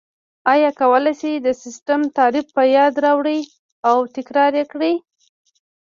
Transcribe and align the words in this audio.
ایا 0.53 0.69
کولای 0.81 1.13
شئ 1.19 1.33
د 1.41 1.47
سیسټم 1.63 2.01
تعریف 2.17 2.47
په 2.57 2.63
یاد 2.77 2.93
راوړئ 3.05 3.39
او 3.89 3.97
تکرار 4.15 4.51
یې 4.59 4.65
کړئ؟ 4.71 4.93